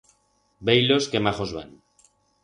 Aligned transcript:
Vei-los 0.69 1.07
que 1.11 1.21
majos 1.27 1.51
van. 1.57 1.75